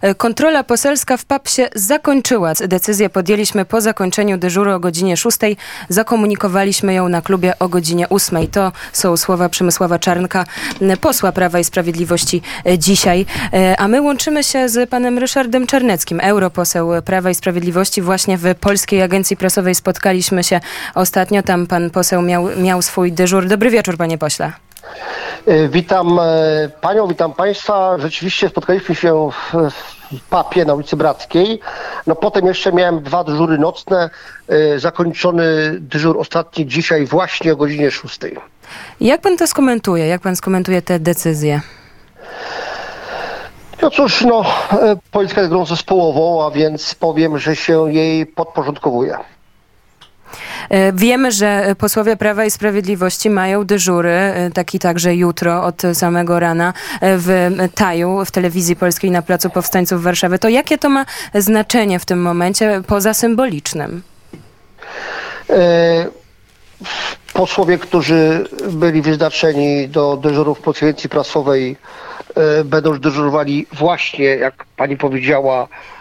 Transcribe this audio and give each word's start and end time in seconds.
E, 0.00 0.14
kontrola 0.14 0.64
poselska 0.64 1.16
w 1.16 1.24
PAP 1.24 1.48
się 1.48 1.68
zakończyła. 1.74 2.52
Decyzję 2.68 3.10
podjęliśmy 3.10 3.64
po 3.64 3.80
zakończeniu 3.80 4.38
dyżuru 4.38 4.72
o 4.72 4.80
godzinie 4.80 5.16
6. 5.16 5.38
Zakomunikowaliśmy 5.88 6.94
ją 6.94 7.08
na 7.08 7.22
klubie 7.22 7.58
o 7.58 7.68
godzinie 7.68 8.08
8. 8.08 8.46
To 8.46 8.72
są 8.92 9.16
słowa 9.16 9.48
Przemysława 9.48 9.98
Czarnka, 9.98 10.44
posła 11.00 11.32
Prawa 11.32 11.58
i 11.58 11.64
Sprawiedliwości 11.64 12.42
e, 12.66 12.78
dzisiaj. 12.78 13.26
E, 13.52 13.80
a 13.80 13.88
my 13.88 14.02
łączymy 14.02 14.44
się 14.44 14.68
z 14.68 14.90
panem 14.90 15.18
Ryszardem 15.18 15.66
Czarneckim, 15.66 16.20
europoseł 16.20 16.90
Prawa 17.04 17.30
i 17.30 17.34
Sprawiedliwości. 17.34 18.02
Właśnie 18.02 18.38
w 18.38 18.54
Polskiej 18.54 19.02
Agencji 19.02 19.36
Prasowej 19.36 19.74
spotkaliśmy 19.74 20.44
się 20.44 20.60
ostatnio. 20.94 21.42
Tam 21.42 21.66
pan 21.66 21.90
poseł 21.90 22.22
miał, 22.22 22.48
miał 22.56 22.82
swój 22.82 23.12
dyżur. 23.12 23.46
Dobry 23.46 23.70
wieczór, 23.70 23.96
panie 23.96 24.18
pośle. 24.18 24.67
E, 25.46 25.68
witam 25.68 26.18
e, 26.18 26.22
panią, 26.80 27.06
witam 27.06 27.32
państwa. 27.32 27.98
Rzeczywiście 27.98 28.48
spotkaliśmy 28.48 28.94
się 28.94 29.30
w, 29.30 30.18
papie 30.30 30.64
na 30.64 30.74
ulicy 30.74 30.96
Brackiej. 30.96 31.60
No 32.06 32.14
potem 32.14 32.46
jeszcze 32.46 32.72
miałem 32.72 33.02
dwa 33.02 33.24
dyżury 33.24 33.58
nocne. 33.58 34.10
E, 34.48 34.78
zakończony 34.78 35.44
dyżur 35.80 36.18
ostatni 36.18 36.66
dzisiaj 36.66 37.06
właśnie 37.06 37.52
o 37.52 37.56
godzinie 37.56 37.90
6. 37.90 38.18
Jak 39.00 39.20
pan 39.20 39.36
to 39.36 39.46
skomentuje? 39.46 40.06
Jak 40.06 40.20
pan 40.20 40.36
skomentuje 40.36 40.82
te 40.82 40.98
decyzje? 40.98 41.60
No 43.82 43.90
cóż, 43.90 44.20
no, 44.20 44.44
Polska 45.10 45.40
jest 45.40 45.52
grą 45.52 45.66
zespołową, 45.66 46.46
a 46.46 46.50
więc 46.50 46.94
powiem, 46.94 47.38
że 47.38 47.56
się 47.56 47.92
jej 47.92 48.26
podporządkowuje. 48.26 49.18
E, 50.68 50.92
wiemy, 50.92 51.32
że 51.32 51.74
posłowie 51.78 52.16
Prawa 52.16 52.44
i 52.44 52.50
Sprawiedliwości 52.50 53.30
mają 53.30 53.64
dyżury, 53.64 54.10
e, 54.10 54.50
taki 54.50 54.78
także 54.78 55.14
jutro 55.14 55.64
od 55.64 55.82
samego 55.92 56.40
rana 56.40 56.72
e, 57.00 57.18
w 57.18 57.28
Taju, 57.74 58.24
w 58.24 58.30
telewizji 58.30 58.76
polskiej 58.76 59.10
na 59.10 59.22
Placu 59.22 59.50
Powstańców 59.50 60.02
Warszawy. 60.02 60.38
To 60.38 60.48
jakie 60.48 60.78
to 60.78 60.88
ma 60.88 61.04
znaczenie 61.34 61.98
w 61.98 62.04
tym 62.04 62.22
momencie, 62.22 62.82
poza 62.86 63.14
symbolicznym? 63.14 64.02
Posłowie, 67.32 67.78
którzy 67.78 68.48
byli 68.70 69.02
wyznaczeni 69.02 69.88
do 69.88 70.16
dyżurów 70.16 70.60
konferencji 70.60 71.08
prasowej, 71.10 71.76
będą 72.64 72.98
dyżurowali 72.98 73.66
właśnie, 73.72 74.24
jak 74.24 74.64
pani 74.76 74.96
powiedziała, 74.96 75.68
E, 75.68 75.97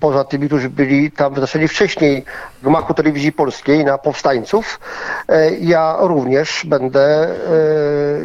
poza 0.00 0.24
tymi, 0.24 0.46
którzy 0.46 0.70
byli 0.70 1.10
tam 1.10 1.34
wyznaczeni 1.34 1.68
wcześniej 1.68 2.24
w 2.62 2.64
gmachu 2.64 2.94
telewizji 2.94 3.32
polskiej 3.32 3.84
na 3.84 3.98
powstańców. 3.98 4.80
E, 5.28 5.50
ja 5.50 5.96
również 6.00 6.62
będę 6.66 7.00
e, 7.02 7.28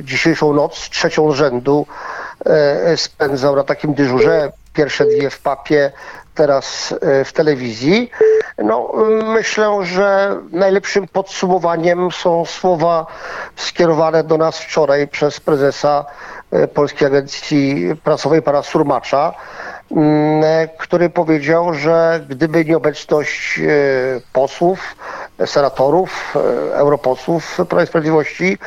dzisiejszą 0.04 0.54
noc, 0.54 0.90
trzecią 0.90 1.32
rzędu 1.32 1.86
spędzał 2.96 3.56
na 3.56 3.64
takim 3.64 3.94
dyżurze. 3.94 4.52
Pierwsze 4.74 5.06
dwie 5.06 5.30
w 5.30 5.42
papie, 5.42 5.92
teraz 6.36 6.94
w 7.26 7.34
telewizji. 7.34 8.12
No, 8.58 8.94
myślę, 9.24 9.80
że 9.84 10.36
najlepszym 10.52 11.08
podsumowaniem 11.08 12.12
są 12.12 12.46
słowa 12.46 13.06
skierowane 13.56 14.24
do 14.24 14.38
nas 14.38 14.60
wczoraj 14.60 15.08
przez 15.08 15.40
prezesa 15.40 16.06
Polskiej 16.74 17.08
Agencji 17.08 17.96
Prasowej, 18.04 18.42
pana 18.42 18.62
Surmacza, 18.64 19.34
który 20.78 21.10
powiedział, 21.10 21.74
że 21.74 22.26
gdyby 22.30 22.66
nie 22.66 22.78
obecność 22.78 23.60
e, 23.60 23.64
posłów, 24.34 24.96
senatorów, 25.46 26.36
e, 26.36 26.76
europosłów 26.76 27.58
Prawa 27.70 27.84
i 27.84 27.88
Sprawiedliwości, 27.88 28.58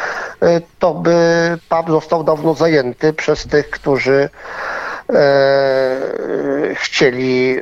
e, 0.43 0.61
to 0.79 0.95
by 0.95 1.59
PAP 1.69 1.89
został 1.89 2.25
dawno 2.25 2.55
zajęty 2.55 3.13
przez 3.13 3.47
tych, 3.47 3.71
którzy 3.71 4.29
chcieli 6.75 7.61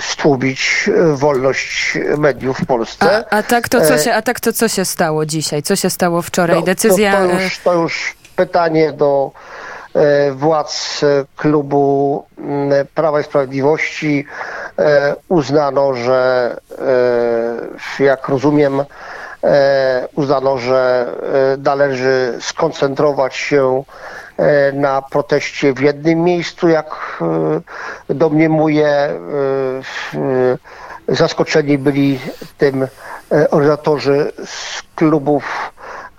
stłubić 0.00 0.90
wolność 1.14 1.98
mediów 2.18 2.58
w 2.58 2.66
Polsce. 2.66 3.24
A, 3.30 3.36
a, 3.38 3.42
tak 3.42 3.68
to 3.68 3.80
co 3.80 3.98
się, 3.98 4.14
a 4.14 4.22
tak 4.22 4.40
to 4.40 4.52
co 4.52 4.68
się 4.68 4.84
stało 4.84 5.26
dzisiaj? 5.26 5.62
Co 5.62 5.76
się 5.76 5.90
stało 5.90 6.22
wczoraj? 6.22 6.56
No, 6.56 6.62
Decyzja... 6.62 7.12
To, 7.12 7.28
to, 7.28 7.42
już, 7.42 7.58
to 7.58 7.74
już 7.74 8.14
pytanie 8.36 8.92
do 8.92 9.30
E, 9.32 9.71
władz 10.32 11.00
klubu 11.36 12.24
mm, 12.38 12.86
Prawa 12.94 13.20
i 13.20 13.24
Sprawiedliwości 13.24 14.24
e, 14.78 15.16
uznano, 15.28 15.94
że 15.94 16.56
e, 17.98 18.04
jak 18.04 18.28
rozumiem, 18.28 18.84
uznano, 20.16 20.58
że 20.58 21.06
należy 21.58 22.38
skoncentrować 22.40 23.36
się 23.36 23.82
na 24.72 25.02
proteście 25.02 25.72
w 25.72 25.80
jednym 25.80 26.18
miejscu, 26.18 26.68
jak 26.68 27.18
domniemuję. 28.08 29.20
Zaskoczeni 31.08 31.78
byli 31.78 32.18
tym 32.58 32.86
organizatorzy 33.50 34.32
z 34.44 34.82
klubów 34.94 35.72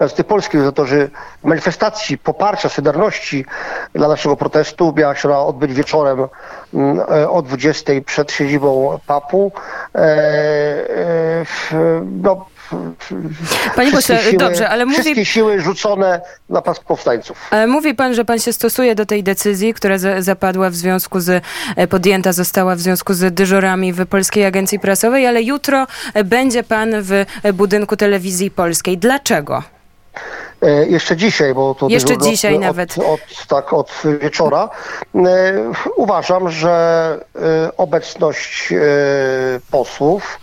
Gazety 0.03 0.23
Polskiej, 0.23 0.59
organizatorzy 0.59 1.09
manifestacji 1.43 2.17
poparcia, 2.17 2.69
solidarności 2.69 3.45
dla 3.93 4.07
naszego 4.07 4.35
protestu 4.35 4.93
miała 4.97 5.15
się 5.15 5.37
odbyć 5.37 5.73
wieczorem 5.73 6.27
mm, 6.73 6.99
e, 6.99 7.29
o 7.29 7.41
20 7.41 7.93
przed 8.05 8.31
siedzibą 8.31 8.99
PAP-u. 9.07 9.51
E, 9.95 9.99
e, 9.99 11.45
no, 12.21 12.45
Panie 13.75 13.91
pośle, 13.91 14.19
siły, 14.19 14.37
dobrze, 14.37 14.69
ale 14.69 14.85
mówi... 14.85 15.01
Wszystkie 15.01 15.25
siły 15.25 15.61
rzucone 15.61 16.21
na 16.49 16.61
pas 16.61 16.79
powstańców. 16.79 17.47
Ale 17.51 17.67
mówi 17.67 17.95
pan, 17.95 18.13
że 18.13 18.25
pan 18.25 18.39
się 18.39 18.53
stosuje 18.53 18.95
do 18.95 19.05
tej 19.05 19.23
decyzji, 19.23 19.73
która 19.73 19.95
zapadła 20.19 20.69
w 20.69 20.75
związku 20.75 21.19
z, 21.19 21.43
podjęta 21.89 22.31
została 22.33 22.75
w 22.75 22.79
związku 22.79 23.13
z 23.13 23.33
dyżurami 23.33 23.93
w 23.93 24.05
Polskiej 24.07 24.45
Agencji 24.45 24.79
Prasowej, 24.79 25.27
ale 25.27 25.41
jutro 25.41 25.87
będzie 26.25 26.63
pan 26.63 26.89
w 26.95 27.25
budynku 27.53 27.95
telewizji 27.95 28.51
polskiej. 28.51 28.97
Dlaczego? 28.97 29.72
E, 30.63 30.85
jeszcze 30.85 31.15
dzisiaj, 31.15 31.53
bo 31.53 31.75
to 31.75 31.87
jeszcze 31.87 32.17
dzisiaj 32.17 32.55
od, 32.55 32.61
nawet. 32.61 32.97
Od, 32.97 33.05
od, 33.05 33.47
tak, 33.47 33.73
od 33.73 33.91
wieczora. 34.21 34.69
E, 35.15 35.19
uważam, 35.95 36.49
że 36.49 37.19
e, 37.35 37.77
obecność 37.77 38.73
posłów, 39.71 40.39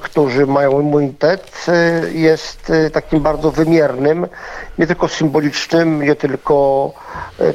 którzy 0.00 0.46
mają 0.46 0.80
immunitet, 0.80 1.66
jest 2.12 2.72
takim 2.92 3.20
bardzo 3.20 3.50
wymiernym, 3.50 4.26
nie 4.78 4.86
tylko 4.86 5.08
symbolicznym, 5.08 6.02
nie 6.02 6.16
tylko 6.16 6.90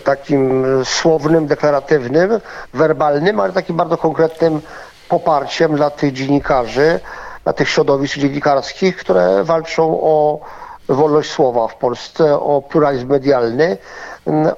takim 0.03 0.65
słownym, 0.83 1.47
deklaratywnym, 1.47 2.39
werbalnym, 2.73 3.39
ale 3.39 3.53
takim 3.53 3.77
bardzo 3.77 3.97
konkretnym 3.97 4.61
poparciem 5.09 5.75
dla 5.75 5.89
tych 5.89 6.13
dziennikarzy, 6.13 6.99
dla 7.43 7.53
tych 7.53 7.69
środowisk 7.69 8.17
dziennikarskich, 8.17 8.97
które 8.97 9.43
walczą 9.43 9.99
o 10.01 10.39
wolność 10.89 11.31
słowa 11.31 11.67
w 11.67 11.75
Polsce, 11.75 12.39
o 12.39 12.61
pluralizm 12.61 13.07
medialny, 13.09 13.77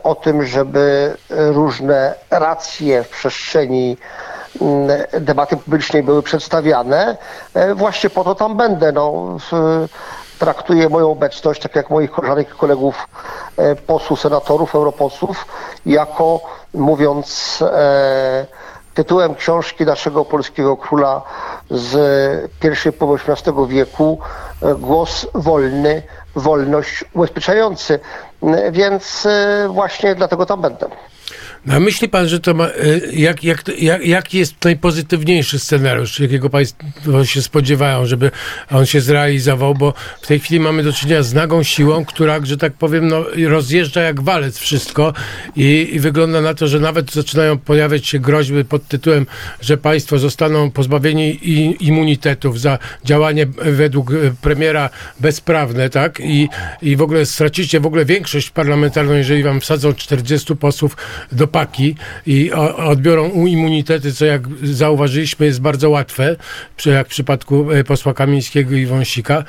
o 0.04 0.16
tym, 0.16 0.46
żeby 0.46 1.14
różne 1.30 2.14
racje 2.32 3.04
w 3.04 3.10
przestrzeni 3.10 3.98
debaty 5.20 5.58
publicznej 5.58 6.04
były 6.04 6.24
przedstawiane. 6.24 7.18
E, 7.54 7.76
właśnie 7.76 8.10
po 8.10 8.24
to 8.24 8.36
tam 8.36 8.58
będę. 8.58 8.92
No, 8.92 9.38
traktuję 10.40 10.90
moją 10.90 11.12
obecność, 11.12 11.62
tak 11.62 11.76
jak 11.76 11.90
moich 11.90 12.12
koleżanek 12.12 12.50
i 12.50 12.58
kolegów 12.58 13.08
e, 13.58 13.76
posłów, 13.76 14.22
senatorów, 14.22 14.76
europosłów, 14.76 15.46
jako 15.86 16.40
mówiąc 16.74 17.60
e, 17.72 18.46
tytułem 18.96 19.36
książki 19.36 19.86
naszego 19.86 20.26
polskiego 20.26 20.78
króla 20.78 21.22
z 21.70 22.52
pierwszej 22.60 22.94
połowy 22.94 23.20
XVIII 23.28 23.68
wieku 23.68 24.20
e, 24.62 24.76
Głos 24.76 25.28
wolny, 25.34 26.04
wolność 26.36 27.06
ubezpieczający. 27.14 28.00
Więc 28.72 29.26
e, 29.26 29.68
właśnie 29.70 30.16
dlatego 30.16 30.46
tam 30.46 30.62
będę. 30.62 30.88
No, 31.66 31.74
a 31.76 31.80
myśli 31.80 32.10
pan, 32.10 32.28
że 32.28 32.40
to 32.40 32.54
ma, 32.54 32.70
jak, 33.14 33.44
jak, 33.44 33.64
jak, 33.82 34.06
jak 34.06 34.34
jest 34.34 34.64
najpozytywniejszy 34.64 35.60
scenariusz, 35.60 36.20
jakiego 36.20 36.50
państwo 36.50 37.26
się 37.26 37.42
spodziewają, 37.42 38.06
żeby 38.06 38.32
on 38.72 38.86
się 38.86 39.02
zrealizował, 39.02 39.76
bo 39.76 39.94
w 40.22 40.28
tej 40.28 40.40
chwili 40.40 40.60
mamy 40.60 40.84
do 40.84 40.94
czynienia 40.94 41.24
z 41.24 41.34
nagą 41.34 41.64
siłą, 41.64 42.06
która, 42.06 42.40
że 42.44 42.58
tak 42.58 42.74
powiem, 42.74 43.08
no, 43.08 43.26
rozjeżdża 43.48 44.02
jak 44.02 44.22
walec 44.22 44.58
wszystko 44.58 45.14
i, 45.56 45.90
i 45.94 46.00
wygląda 46.00 46.42
na 46.42 46.54
to, 46.54 46.68
że 46.68 46.80
nawet 46.80 47.12
zaczynają 47.12 47.58
pojawiać 47.58 48.08
się 48.08 48.20
groźby 48.20 48.66
pod 48.66 48.88
tytułem, 48.88 49.26
że 49.62 49.78
państwo 49.78 50.20
zostaną 50.20 50.72
pozbawieni 50.72 51.40
immunitetów 51.80 52.60
za 52.62 52.80
działanie 53.06 53.46
według 53.58 54.12
e, 54.12 54.16
premiera 54.42 54.90
bezprawne, 55.20 55.90
tak? 55.90 56.20
I, 56.20 56.50
i 56.82 56.96
w 56.96 57.02
ogóle 57.02 57.26
stracicie 57.26 57.80
w 57.80 57.86
ogóle 57.86 58.06
większość 58.06 58.50
parlamentarną, 58.50 59.14
jeżeli 59.14 59.44
wam 59.44 59.62
wsadzą 59.62 59.94
40 59.94 60.56
posłów 60.56 60.98
do 61.32 61.48
paki 61.56 61.96
i 62.26 62.52
odbiorą 62.92 63.30
immunitety, 63.30 64.14
co 64.14 64.26
jak 64.26 64.42
zauważyliśmy 64.64 65.46
jest 65.46 65.62
bardzo 65.62 65.90
łatwe, 65.90 66.36
jak 66.86 67.08
w 67.08 67.10
przypadku 67.10 67.72
e, 67.72 67.84
posła 67.84 68.14
Kamińskiego 68.14 68.76
i 68.76 68.86
Wąsika. 68.86 69.36
E, 69.36 69.44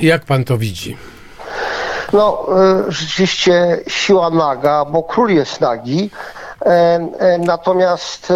jak 0.00 0.24
pan 0.24 0.44
to 0.44 0.58
widzi? 0.58 0.96
No, 2.12 2.46
e, 2.88 2.92
rzeczywiście 2.92 3.80
siła 3.88 4.30
naga, 4.30 4.84
bo 4.84 5.02
król 5.02 5.30
jest 5.30 5.60
nagi, 5.60 6.10
Natomiast 7.38 8.32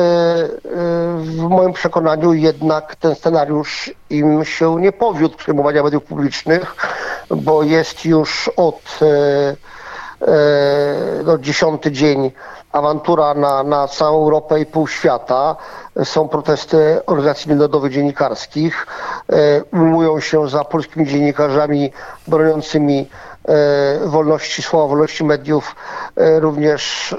w 1.16 1.46
moim 1.50 1.72
przekonaniu 1.72 2.34
jednak 2.34 2.96
ten 2.96 3.14
scenariusz 3.14 3.90
im 4.10 4.44
się 4.44 4.80
nie 4.80 4.92
powiódł 4.92 5.36
przejmowania 5.36 5.82
mediów 5.82 6.04
publicznych, 6.04 6.76
bo 7.30 7.62
jest 7.62 8.04
już 8.04 8.50
od 8.56 8.98
no, 11.24 11.38
dziesiąty 11.38 11.92
dzień 11.92 12.30
awantura 12.72 13.34
na, 13.34 13.62
na 13.62 13.88
całą 13.88 14.22
Europę 14.22 14.60
i 14.60 14.66
pół 14.66 14.88
świata. 14.88 15.56
Są 16.04 16.28
protesty 16.28 17.00
organizacji 17.06 17.48
międzynarodowych 17.48 17.92
dziennikarskich. 17.92 18.86
Ujmują 19.72 20.20
się 20.20 20.48
za 20.48 20.64
polskimi 20.64 21.06
dziennikarzami 21.06 21.92
broniącymi 22.26 23.08
wolności 24.04 24.62
słowa, 24.62 24.86
wolności 24.86 25.24
mediów, 25.24 25.76
również 26.16 27.14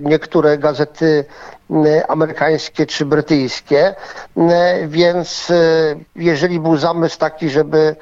niektóre 0.00 0.58
gazety 0.58 1.24
amerykańskie 2.08 2.86
czy 2.86 3.06
brytyjskie. 3.06 3.94
Więc 4.86 5.52
jeżeli 6.16 6.60
był 6.60 6.76
zamysł 6.76 7.18
taki, 7.18 7.50
żeby 7.50 7.96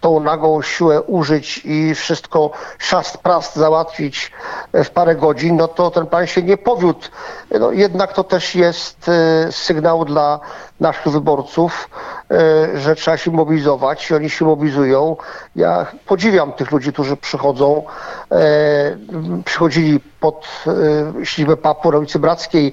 tą 0.00 0.20
nagą 0.20 0.62
siłę 0.62 1.02
użyć 1.02 1.60
i 1.64 1.94
wszystko 1.94 2.50
szast 2.78 3.18
prast 3.18 3.56
załatwić 3.56 4.32
w 4.72 4.90
parę 4.90 5.16
godzin, 5.16 5.56
no 5.56 5.68
to 5.68 5.90
ten 5.90 6.06
plan 6.06 6.26
się 6.26 6.42
nie 6.42 6.56
powiódł. 6.56 7.00
No, 7.60 7.72
jednak 7.72 8.12
to 8.12 8.24
też 8.24 8.54
jest 8.54 9.10
sygnał 9.50 10.04
dla 10.04 10.40
naszych 10.80 11.12
wyborców, 11.12 11.90
że 12.74 12.94
trzeba 12.94 13.16
się 13.16 13.30
mobilizować 13.30 14.10
i 14.10 14.14
oni 14.14 14.30
się 14.30 14.44
mobilizują. 14.44 15.16
Ja 15.56 15.86
podziwiam 16.06 16.52
tych 16.52 16.70
ludzi, 16.70 16.92
którzy 16.92 17.16
przychodzą, 17.16 17.82
przychodzili 19.44 20.00
pod 20.20 20.48
siedzibę 21.24 21.56
PAP-u 21.56 21.92
na 21.92 21.99
ulicy 22.00 22.18
Brackiej, 22.18 22.72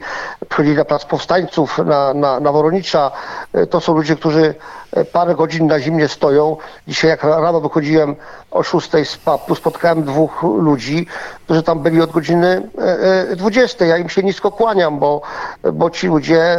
przychodzili 0.50 0.78
na 0.78 0.86
Plac 0.86 1.06
Powstańców, 1.06 1.78
na, 1.78 2.14
na, 2.14 2.40
na 2.40 2.52
Woronicza. 2.52 3.12
To 3.70 3.82
są 3.82 3.94
ludzie, 3.94 4.16
którzy 4.16 4.56
parę 5.12 5.36
godzin 5.36 5.68
na 5.68 5.80
zimnie 5.80 6.08
stoją. 6.08 6.58
Dzisiaj 6.88 7.10
jak 7.10 7.24
rano 7.24 7.62
wychodziłem 7.62 8.16
o 8.52 8.64
6 8.64 8.90
z 9.04 9.18
PAP-u, 9.18 9.56
spotkałem 9.56 10.04
dwóch 10.04 10.44
ludzi, 10.44 11.08
którzy 11.46 11.64
tam 11.64 11.80
byli 11.80 12.02
od 12.02 12.12
godziny 12.12 12.70
20. 13.36 13.86
Ja 13.86 13.98
im 13.98 14.10
się 14.10 14.24
nisko 14.24 14.52
kłaniam, 14.52 15.00
bo, 15.00 15.22
bo 15.74 15.90
ci 15.90 16.08
ludzie 16.08 16.58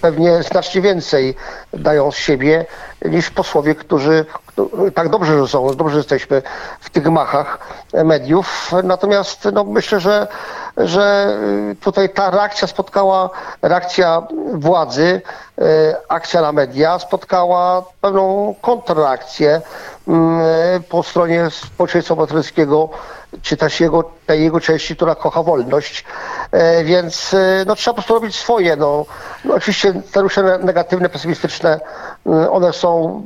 pewnie 0.00 0.42
znacznie 0.42 0.80
więcej 0.80 1.34
dają 1.72 2.12
z 2.12 2.16
siebie 2.16 2.66
niż 3.04 3.30
posłowie, 3.30 3.74
którzy 3.74 4.24
tak 4.94 5.08
dobrze, 5.08 5.38
że 5.38 5.48
są, 5.48 5.74
dobrze 5.74 5.96
jesteśmy 5.96 6.42
w 6.80 6.90
tych 6.90 7.06
machach 7.06 7.58
mediów. 8.04 8.70
Natomiast 8.84 9.48
no, 9.52 9.64
myślę, 9.64 10.00
że, 10.00 10.26
że 10.76 11.36
tutaj 11.80 12.08
ta 12.08 12.30
reakcja 12.30 12.68
spotkała, 12.68 13.30
reakcja 13.62 14.22
władzy, 14.54 15.22
akcja 16.08 16.40
na 16.40 16.52
media 16.52 16.98
spotkała 16.98 17.82
pewną 18.00 18.54
kontrreakcję 18.62 19.60
po 20.88 21.02
stronie 21.02 21.50
społeczeństwa 21.50 22.14
obywatelskiego, 22.14 22.88
czy 23.42 23.56
też 23.56 23.80
jego, 23.80 24.04
tej 24.26 24.42
jego 24.42 24.60
części, 24.60 24.96
która 24.96 25.14
kocha 25.14 25.42
wolność. 25.42 26.04
Więc 26.84 27.36
no, 27.66 27.74
trzeba 27.76 27.92
po 27.92 27.96
prostu 27.96 28.14
robić 28.14 28.36
swoje. 28.36 28.76
No, 28.76 29.04
no 29.44 29.54
oczywiście 29.54 30.02
te 30.12 30.20
rusze 30.20 30.58
negatywne, 30.58 31.08
pesymistyczne, 31.08 31.80
one 32.50 32.72
są 32.72 33.22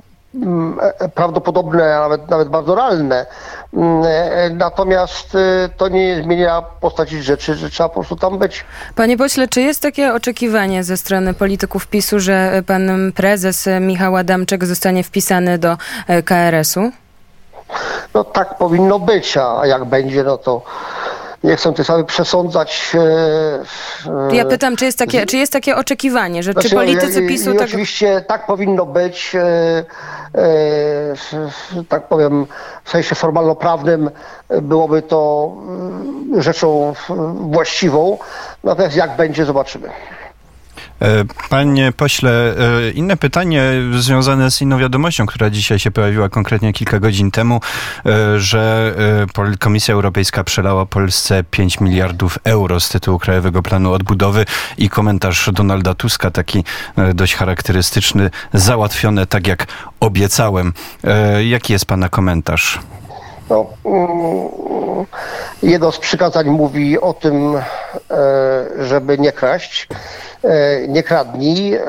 prawdopodobne, 1.14 1.96
a 1.96 2.00
nawet, 2.00 2.30
nawet 2.30 2.48
bardzo 2.48 2.74
realne. 2.74 3.26
Natomiast 4.52 5.36
to 5.76 5.88
nie 5.88 6.22
zmienia 6.22 6.62
postaci 6.80 7.22
rzeczy, 7.22 7.54
że 7.54 7.70
trzeba 7.70 7.88
po 7.88 7.94
prostu 7.94 8.16
tam 8.16 8.38
być. 8.38 8.64
Panie 8.94 9.16
pośle, 9.16 9.48
czy 9.48 9.60
jest 9.60 9.82
takie 9.82 10.14
oczekiwanie 10.14 10.84
ze 10.84 10.96
strony 10.96 11.34
polityków 11.34 11.86
PiSu, 11.86 12.20
że 12.20 12.62
pan 12.66 13.12
prezes 13.12 13.68
Michał 13.80 14.16
Adamczyk 14.16 14.64
zostanie 14.64 15.04
wpisany 15.04 15.58
do 15.58 15.76
KRS-u? 16.24 16.90
No 18.14 18.24
tak 18.24 18.58
powinno 18.58 18.98
być, 18.98 19.36
a 19.36 19.66
jak 19.66 19.84
będzie, 19.84 20.24
no 20.24 20.38
to 20.38 20.62
nie 21.44 21.56
chcę 21.56 21.72
tej 21.72 21.84
sprawy 21.84 22.04
przesądzać. 22.04 22.92
E, 24.30 24.36
ja 24.36 24.44
pytam, 24.44 24.76
czy 24.76 24.84
jest 24.84 24.98
takie, 24.98 25.26
czy 25.26 25.36
jest 25.36 25.52
takie 25.52 25.76
oczekiwanie, 25.76 26.42
że 26.42 26.52
znaczy, 26.52 26.68
czy 26.68 26.74
politycy 26.74 27.26
PiSu... 27.28 27.52
I, 27.52 27.56
tak... 27.56 27.68
Oczywiście 27.68 28.24
tak 28.28 28.46
powinno 28.46 28.86
być, 28.86 29.34
e, 29.34 29.84
e, 30.34 31.84
tak 31.88 32.08
powiem, 32.08 32.46
w 32.84 32.90
sensie 32.90 33.14
formalno-prawnym 33.14 34.10
byłoby 34.62 35.02
to 35.02 35.52
rzeczą 36.38 36.94
właściwą, 37.34 38.18
natomiast 38.64 38.96
jak 38.96 39.16
będzie, 39.16 39.44
zobaczymy. 39.44 39.88
E, 41.04 41.24
panie 41.48 41.92
pośle, 41.92 42.54
e, 42.56 42.90
inne 42.90 43.16
pytanie 43.16 43.72
związane 43.98 44.50
z 44.50 44.60
inną 44.60 44.78
wiadomością, 44.78 45.26
która 45.26 45.50
dzisiaj 45.50 45.78
się 45.78 45.90
pojawiła 45.90 46.28
konkretnie 46.28 46.72
kilka 46.72 47.00
godzin 47.00 47.30
temu, 47.30 47.60
e, 48.06 48.40
że 48.40 48.94
Komisja 49.58 49.94
Europejska 49.94 50.44
przelała 50.44 50.86
Polsce 50.86 51.44
5 51.50 51.80
miliardów 51.80 52.38
euro 52.44 52.80
z 52.80 52.88
tytułu 52.88 53.18
Krajowego 53.18 53.62
Planu 53.62 53.92
Odbudowy 53.92 54.44
i 54.78 54.88
komentarz 54.88 55.50
Donalda 55.52 55.94
Tuska, 55.94 56.30
taki 56.30 56.64
dość 57.14 57.34
charakterystyczny, 57.34 58.30
załatwione 58.52 59.26
tak 59.26 59.46
jak 59.46 59.66
obiecałem. 60.00 60.72
Jaki 61.48 61.72
jest 61.72 61.86
pana 61.86 62.08
komentarz? 62.08 62.78
No, 63.50 63.66
mm, 63.84 65.06
jedno 65.62 65.92
z 65.92 65.98
przykazań 65.98 66.50
mówi 66.50 67.00
o 67.00 67.12
tym, 67.12 67.60
żeby 68.78 69.18
nie 69.18 69.32
kraść. 69.32 69.88
E, 70.44 70.88
nie 70.88 71.02
kradnij. 71.02 71.74
E, 71.74 71.82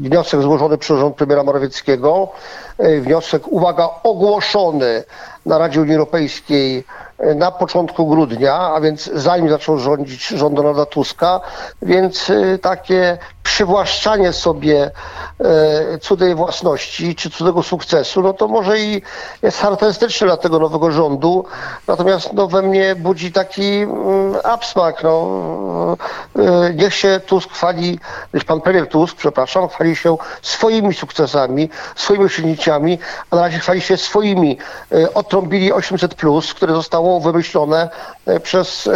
wniosek 0.00 0.42
złożony 0.42 0.78
przez 0.78 0.98
rząd 0.98 1.16
premiera 1.16 1.42
Morawieckiego, 1.42 2.28
e, 2.78 3.00
wniosek, 3.00 3.48
uwaga, 3.48 3.88
ogłoszony 4.02 5.04
na 5.46 5.58
Radzie 5.58 5.80
Unii 5.80 5.94
Europejskiej 5.94 6.84
na 7.34 7.50
początku 7.50 8.06
grudnia, 8.06 8.54
a 8.54 8.80
więc 8.80 9.10
zanim 9.14 9.48
zaczął 9.48 9.78
rządzić 9.78 10.28
rząd 10.28 10.54
Donalda 10.54 10.86
Tuska, 10.86 11.40
więc 11.82 12.32
takie 12.62 13.18
przywłaszczanie 13.42 14.32
sobie 14.32 14.90
e, 15.40 15.98
cudzej 15.98 16.34
własności 16.34 17.14
czy 17.14 17.30
cudzego 17.30 17.62
sukcesu, 17.62 18.22
no 18.22 18.32
to 18.32 18.48
może 18.48 18.78
i 18.78 19.02
jest 19.42 19.58
charakterystyczne 19.58 20.26
dla 20.26 20.36
tego 20.36 20.58
nowego 20.58 20.90
rządu, 20.90 21.44
natomiast 21.86 22.32
no, 22.32 22.46
we 22.46 22.62
mnie 22.62 22.94
budzi 22.94 23.32
taki 23.32 23.76
mm, 23.76 24.34
absmak. 24.44 25.02
No. 25.02 25.96
E, 26.38 26.74
niech 26.74 26.94
się 26.94 27.20
Tusk 27.26 27.50
chwali, 27.50 27.98
niech 28.34 28.44
pan 28.44 28.60
premier 28.60 28.88
Tusk, 28.88 29.16
przepraszam, 29.16 29.68
chwali 29.68 29.96
się 29.96 30.16
swoimi 30.42 30.94
sukcesami, 30.94 31.70
swoimi 31.96 32.24
osiągnięciami, 32.24 32.98
a 33.30 33.36
na 33.36 33.42
razie 33.42 33.58
chwali 33.58 33.80
się 33.80 33.96
swoimi. 33.96 34.58
E, 34.92 35.14
Otrąbili 35.14 35.72
800+, 35.72 36.54
które 36.54 36.74
zostało 36.74 37.09
wymyślone 37.18 37.88
e, 38.26 38.40
przez 38.40 38.86
e, 38.86 38.92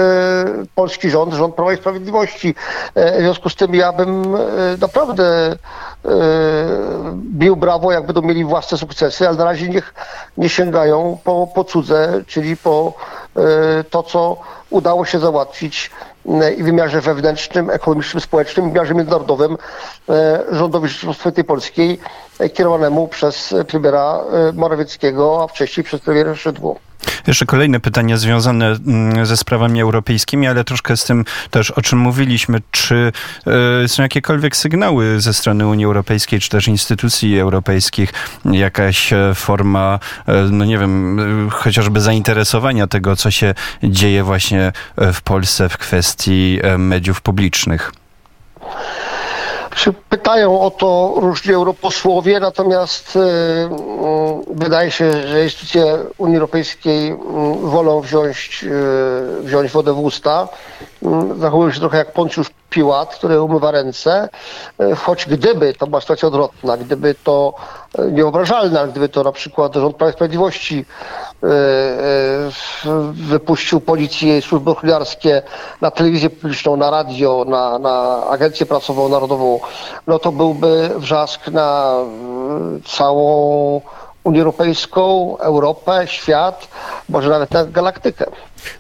polski 0.75 1.11
rząd, 1.11 1.35
rząd 1.35 1.55
Prawa 1.55 1.73
i 1.73 1.77
Sprawiedliwości. 1.77 2.55
E, 2.95 3.19
w 3.19 3.21
związku 3.21 3.49
z 3.49 3.55
tym 3.55 3.75
ja 3.75 3.93
bym 3.93 4.37
naprawdę 4.81 5.57
bił 7.17 7.57
brawo, 7.57 7.93
jak 7.93 8.07
będą 8.07 8.23
mieli 8.23 8.45
własne 8.45 8.79
sukcesy, 8.79 9.29
ale 9.29 9.37
na 9.37 9.45
razie 9.45 9.69
niech 9.69 9.95
nie 10.37 10.49
sięgają 10.49 11.19
po, 11.25 11.49
po 11.55 11.65
cudze, 11.65 12.23
czyli 12.27 12.57
po 12.57 12.93
to, 13.91 14.03
co 14.03 14.37
udało 14.71 15.05
się 15.05 15.19
załatwić 15.19 15.91
i 16.57 16.63
w 16.63 16.65
wymiarze 16.65 17.01
wewnętrznym, 17.01 17.71
ekonomicznym, 17.71 18.21
społecznym, 18.21 18.67
w 18.67 18.73
wymiarze 18.73 18.95
międzynarodowym 18.95 19.59
rządowi 20.51 20.89
Rzeczypospolitej 20.89 21.45
Polskiej 21.45 22.01
kierowanemu 22.55 23.09
przez 23.09 23.55
premiera 23.69 24.21
Morawieckiego, 24.53 25.43
a 25.43 25.47
wcześniej 25.47 25.85
przez 25.85 26.01
premiera 26.01 26.35
Szydło. 26.35 26.77
Jeszcze 27.27 27.47
kolejne 27.47 27.81
pytania 27.81 28.17
związane 28.17 28.67
mm, 28.67 29.27
ze 29.27 29.37
sprawami 29.37 29.81
europejskimi, 29.81 30.47
ale 30.47 30.65
troszkę 30.65 30.97
z 30.97 31.05
tym 31.05 31.25
też, 31.51 31.71
o 31.71 31.83
czym 31.83 31.99
mówiliśmy. 31.99 32.61
Czy 32.71 33.13
e, 33.85 33.89
są 33.89 34.03
jakiekolwiek 34.03 34.57
sygnały 34.57 35.21
ze 35.21 35.35
strony 35.35 35.67
Unii 35.67 35.85
Europejskiej, 35.85 36.41
czy 36.41 36.49
też 36.49 36.69
instytucji 36.69 37.39
europejskich, 37.39 38.13
jakaś 38.45 39.13
e, 39.13 39.33
forma, 39.35 39.99
e, 40.27 40.35
no 40.51 40.65
nie 40.65 40.79
wiem, 40.79 41.51
chociażby 41.53 42.01
zainteresowania 42.01 42.87
tego, 42.87 43.17
co 43.17 43.31
się 43.31 43.55
dzieje 43.83 44.25
właśnie 44.25 44.73
w 45.13 45.23
Polsce 45.23 45.69
w 45.69 45.79
kwestii 45.79 46.61
mediów 46.79 47.21
publicznych? 47.21 47.93
Pytają 50.09 50.61
o 50.61 50.71
to 50.71 51.13
różni 51.17 51.55
europosłowie, 51.55 52.41
natomiast 52.41 53.17
y, 53.17 53.21
wydaje 54.51 54.91
się, 54.91 55.13
że 55.29 55.45
instytucje 55.45 55.99
Unii 56.19 56.37
Europejskiej 56.37 57.17
wolą 57.63 58.01
wziąć, 58.01 58.65
wziąć 59.41 59.71
wodę 59.71 59.93
w 59.93 59.99
usta. 59.99 60.49
Zachowują 61.39 61.73
się 61.73 61.81
trochę 61.81 61.99
jak 61.99 62.13
Poncjusz 62.13 62.51
Piłat, 62.75 63.15
który 63.15 63.43
umywa 63.43 63.71
ręce, 63.71 64.29
e, 64.81 64.95
choć 64.95 65.27
gdyby 65.27 65.75
to 65.75 65.87
była 65.87 66.01
sytuacja 66.01 66.29
odwrotna, 66.29 66.77
gdyby 66.77 67.15
to 67.15 67.55
e, 67.99 68.05
niewyobrażalne, 68.05 68.81
ale 68.81 68.89
gdyby 68.89 69.09
to 69.09 69.23
na 69.23 69.33
przykład 69.33 69.75
rząd 69.75 69.97
Prawa 69.97 70.11
i 70.11 70.15
Sprawiedliwości 70.15 70.85
e, 71.43 71.47
wypuścił 73.13 73.81
policję 73.81 74.39
i 74.39 74.43
służby 74.43 74.71
ochroniarskie 74.71 75.43
na 75.81 75.91
telewizję 75.91 76.31
publiczną, 76.31 76.77
na 76.77 76.91
radio, 76.91 77.45
na, 77.49 77.79
na 77.79 78.27
agencję 78.27 78.67
prasową 78.67 79.09
narodową, 79.09 79.61
no 80.07 80.19
to 80.19 80.33
byłby 80.33 80.91
wrzask 80.97 81.49
na 81.49 81.95
całą 82.85 83.81
Unię 84.25 84.41
Europejską, 84.41 85.37
Europę, 85.39 86.03
świat, 86.07 86.69
może 87.09 87.29
nawet 87.29 87.51
na 87.51 87.65
galaktykę. 87.65 88.25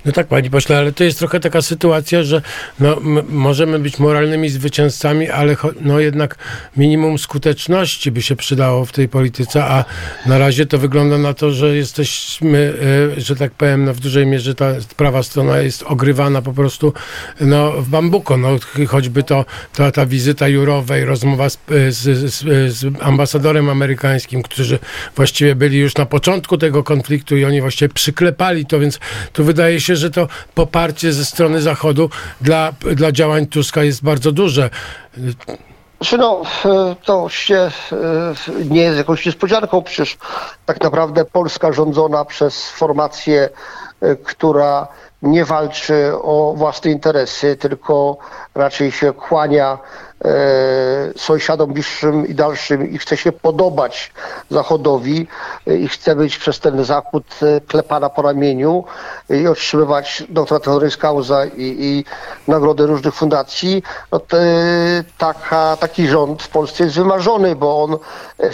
No 0.04 0.12
tak, 0.12 0.26
panie 0.26 0.50
pośle, 0.50 0.78
ale 0.78 0.92
to 0.92 1.04
jest 1.04 1.18
trochę 1.18 1.40
taka 1.40 1.62
sytuacja, 1.62 2.22
że 2.22 2.42
no, 2.80 2.96
możemy 3.28 3.78
być 3.78 3.98
moralnymi 3.98 4.48
zwycięzcami, 4.48 5.30
ale 5.30 5.56
no, 5.80 6.00
jednak 6.00 6.36
minimum 6.76 7.18
skuteczności 7.18 8.10
by 8.10 8.22
się 8.22 8.36
przydało 8.36 8.84
w 8.84 8.92
tej 8.92 9.08
polityce, 9.08 9.64
a 9.64 9.84
na 10.26 10.38
razie 10.38 10.66
to 10.66 10.78
wygląda 10.78 11.18
na 11.18 11.34
to, 11.34 11.50
że 11.50 11.76
jesteśmy, 11.76 12.74
e, 13.16 13.20
że 13.20 13.36
tak 13.36 13.52
powiem, 13.52 13.84
no, 13.84 13.94
w 13.94 14.00
dużej 14.00 14.26
mierze 14.26 14.54
ta 14.54 14.72
prawa 14.96 15.22
strona 15.22 15.58
jest 15.58 15.82
ogrywana 15.82 16.42
po 16.42 16.52
prostu 16.52 16.92
no, 17.40 17.72
w 17.72 17.88
bambuko. 17.88 18.36
No, 18.36 18.58
ch- 18.58 18.88
choćby 18.88 19.22
to, 19.22 19.44
to 19.74 19.92
ta 19.92 20.06
wizyta 20.06 20.48
Jurowej, 20.48 21.04
rozmowa 21.04 21.48
z, 21.50 21.58
z, 21.88 22.34
z, 22.34 22.42
z 22.76 23.02
ambasadorem 23.02 23.68
amerykańskim, 23.68 24.42
którzy 24.42 24.78
właściwie 25.16 25.54
byli 25.54 25.78
już 25.78 25.96
na 25.96 26.06
początku 26.06 26.58
tego 26.58 26.82
konfliktu 26.82 27.36
i 27.36 27.44
oni 27.44 27.60
właściwie 27.60 27.88
przyklepali 28.14 28.66
to, 28.66 28.78
więc 28.78 28.98
tu 29.32 29.44
wydaje 29.44 29.80
się, 29.80 29.96
że 29.96 30.10
to 30.10 30.28
poparcie 30.54 31.12
ze 31.12 31.24
strony 31.24 31.62
Zachodu 31.62 32.10
dla, 32.40 32.72
dla 32.80 33.12
działań 33.12 33.46
Tuska 33.46 33.82
jest 33.82 34.04
bardzo 34.04 34.32
duże. 34.32 34.70
Znaczy 36.00 36.18
no, 36.18 36.42
e, 36.64 36.96
to 37.04 37.28
się 37.28 37.56
e, 37.56 37.70
nie 38.64 38.80
jest 38.80 38.98
jakąś 38.98 39.26
niespodzianką, 39.26 39.82
przecież 39.82 40.18
tak 40.66 40.82
naprawdę 40.82 41.24
Polska 41.24 41.72
rządzona 41.72 42.24
przez 42.24 42.70
formację, 42.70 43.48
która 44.24 44.88
nie 45.24 45.44
walczy 45.44 46.12
o 46.22 46.54
własne 46.56 46.90
interesy, 46.90 47.56
tylko 47.56 48.16
raczej 48.54 48.92
się 48.92 49.12
kłania 49.12 49.78
e, 50.24 50.28
sąsiadom 51.16 51.72
bliższym 51.72 52.26
i 52.26 52.34
dalszym 52.34 52.90
i 52.90 52.98
chce 52.98 53.16
się 53.16 53.32
podobać 53.32 54.12
Zachodowi 54.50 55.26
e, 55.66 55.76
i 55.76 55.88
chce 55.88 56.16
być 56.16 56.38
przez 56.38 56.60
ten 56.60 56.84
Zachód 56.84 57.24
e, 57.42 57.60
klepana 57.60 58.10
po 58.10 58.22
ramieniu 58.22 58.84
i 59.30 59.46
otrzymywać 59.46 60.24
doktorat 60.28 60.64
honoris 60.64 60.96
causa 60.96 61.44
i, 61.46 61.52
i 61.56 62.04
nagrody 62.48 62.86
różnych 62.86 63.14
fundacji, 63.14 63.82
no 64.12 64.20
to, 64.20 64.42
e, 64.42 64.44
taka, 65.18 65.76
taki 65.76 66.08
rząd 66.08 66.42
w 66.42 66.48
Polsce 66.48 66.84
jest 66.84 66.96
wymarzony, 66.96 67.56
bo 67.56 67.82
on 67.82 67.92
e, 67.94 67.96
e, 68.46 68.50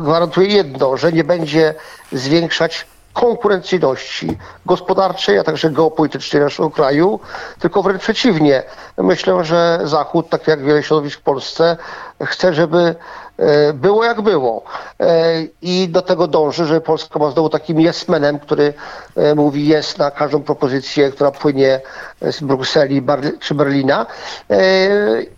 gwarantuje 0.00 0.48
jedno, 0.48 0.96
że 0.96 1.12
nie 1.12 1.24
będzie 1.24 1.74
zwiększać 2.12 2.86
konkurencyjności 3.14 4.38
gospodarczej, 4.66 5.38
a 5.38 5.44
także 5.44 5.70
geopolitycznej 5.70 6.42
naszego 6.42 6.70
kraju, 6.70 7.20
tylko 7.58 7.82
wręcz 7.82 8.02
przeciwnie. 8.02 8.62
Myślę, 8.98 9.44
że 9.44 9.80
Zachód, 9.84 10.28
tak 10.28 10.46
jak 10.46 10.64
wiele 10.64 10.82
środowisk 10.82 11.20
w 11.20 11.22
Polsce, 11.22 11.76
chce, 12.22 12.54
żeby 12.54 12.94
e, 13.38 13.72
było 13.72 14.04
jak 14.04 14.22
było. 14.22 14.62
E, 15.00 15.42
I 15.62 15.88
do 15.88 16.02
tego 16.02 16.26
dąży, 16.26 16.66
że 16.66 16.80
Polska 16.80 17.18
była 17.18 17.30
znowu 17.30 17.48
takim 17.48 17.80
jesmenem, 17.80 18.38
który 18.38 18.74
e, 19.16 19.34
mówi 19.34 19.68
jest 19.68 19.98
na 19.98 20.10
każdą 20.10 20.42
propozycję, 20.42 21.10
która 21.10 21.30
płynie 21.30 21.80
z 22.22 22.40
Brukseli 22.40 23.02
czy 23.40 23.54
Berlina. 23.54 24.06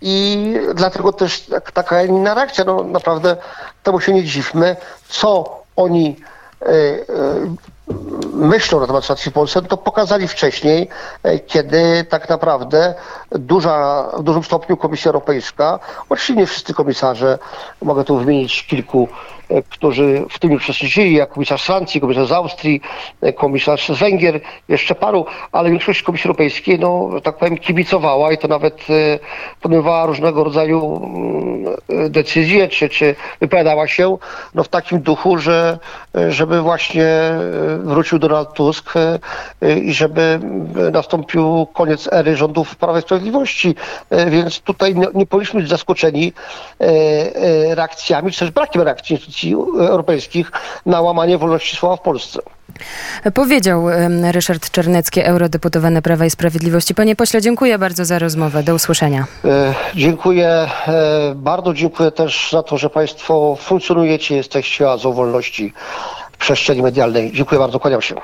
I 0.00 0.54
dlatego 0.74 1.12
też 1.12 1.40
tak, 1.40 1.72
taka 1.72 2.02
inna 2.02 2.34
reakcja. 2.34 2.64
No, 2.64 2.82
naprawdę 2.84 3.36
temu 3.82 4.00
się 4.00 4.12
nie 4.12 4.24
dziwmy. 4.24 4.76
Co 5.08 5.56
oni 5.76 6.16
myślą 8.32 8.80
na 8.80 8.86
temat 8.86 9.04
sytuacji 9.04 9.30
w 9.30 9.34
Polsce, 9.34 9.62
to 9.62 9.76
pokazali 9.76 10.28
wcześniej, 10.28 10.88
e, 11.22 11.38
kiedy 11.38 12.04
tak 12.08 12.28
naprawdę 12.28 12.94
duża, 13.30 14.04
w 14.18 14.22
dużym 14.22 14.44
stopniu 14.44 14.76
Komisja 14.76 15.08
Europejska, 15.08 15.78
oczywiście 16.08 16.34
nie 16.34 16.46
wszyscy 16.46 16.74
komisarze, 16.74 17.38
mogę 17.82 18.04
tu 18.04 18.16
wymienić 18.18 18.66
kilku, 18.66 19.08
e, 19.45 19.45
którzy 19.70 20.24
w 20.30 20.38
tym 20.38 20.52
uczestniczyli, 20.52 21.14
jak 21.14 21.30
komisarz 21.30 21.62
z 21.62 21.66
Francji, 21.66 22.00
komisarz 22.00 22.28
z 22.28 22.32
Austrii, 22.32 22.80
e, 23.22 23.32
komisarz 23.32 23.88
z 23.88 23.98
Węgier, 23.98 24.40
jeszcze 24.68 24.94
paru, 24.94 25.26
ale 25.52 25.70
większość 25.70 26.02
Komisji 26.02 26.28
Europejskiej, 26.28 26.78
no, 26.78 27.10
tak 27.22 27.36
powiem, 27.36 27.58
kibicowała 27.58 28.32
i 28.32 28.38
to 28.38 28.48
nawet 28.48 28.86
e, 28.90 29.18
podejmowała 29.60 30.06
różnego 30.06 30.44
rodzaju 30.44 30.96
mm, 31.04 32.04
e, 32.06 32.10
decyzje, 32.10 32.68
czy, 32.68 32.88
czy 32.88 33.14
wypowiadała 33.40 33.88
się 33.88 34.16
no, 34.54 34.64
w 34.64 34.68
takim 34.68 35.00
duchu, 35.00 35.38
że 35.38 35.78
e, 36.16 36.32
żeby 36.32 36.60
właśnie 36.62 37.04
e, 37.04 37.38
wrócił 37.84 38.18
Donald 38.18 38.52
Tusk 38.52 38.96
e, 38.96 39.18
e, 39.62 39.78
i 39.78 39.92
żeby 39.94 40.40
e, 40.88 40.90
nastąpił 40.90 41.66
koniec 41.66 42.08
ery 42.12 42.36
rządów 42.36 42.76
Prawa 42.76 42.98
i 42.98 43.02
Sprawiedliwości. 43.02 43.74
E, 44.10 44.30
Więc 44.30 44.60
tutaj 44.60 44.94
nie, 44.94 45.06
nie 45.14 45.26
powinniśmy 45.26 45.60
być 45.60 45.68
zaskoczeni 45.70 46.32
e, 46.80 46.84
e, 46.84 47.74
reakcjami, 47.74 48.32
czy 48.32 48.38
też 48.38 48.50
brakiem 48.50 48.82
reakcji 48.82 49.18
instytucji 49.44 49.54
europejskich 49.88 50.52
na 50.86 51.00
łamanie 51.00 51.38
wolności 51.38 51.76
słowa 51.76 51.96
w 51.96 52.00
Polsce. 52.00 52.40
Powiedział 53.34 53.84
Ryszard 54.32 54.70
Czernecki, 54.70 55.20
eurodeputowany 55.20 56.02
Prawa 56.02 56.24
i 56.26 56.30
Sprawiedliwości. 56.30 56.94
Panie 56.94 57.16
pośle, 57.16 57.42
dziękuję 57.42 57.78
bardzo 57.78 58.04
za 58.04 58.18
rozmowę. 58.18 58.62
Do 58.62 58.74
usłyszenia. 58.74 59.24
E, 59.44 59.74
Dziękuję. 59.94 60.48
e, 60.88 61.32
Bardzo 61.34 61.74
dziękuję 61.74 62.10
też 62.10 62.48
za 62.52 62.62
to, 62.62 62.78
że 62.78 62.90
Państwo 62.90 63.56
funkcjonujecie, 63.60 64.36
jesteście 64.36 64.88
oazą 64.88 65.12
wolności 65.12 65.72
w 66.32 66.36
przestrzeni 66.36 66.82
medialnej. 66.82 67.32
Dziękuję 67.32 67.58
bardzo, 67.58 67.80
kłaniam 67.80 68.02
się. 68.02 68.14